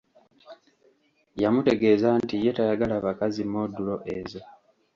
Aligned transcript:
Yamutegeeza 1.41 2.09
nti 2.21 2.35
ye 2.43 2.51
tayagala 2.57 2.95
bakazi 3.05 3.41
modulo 3.53 3.95
ezo! 4.15 4.39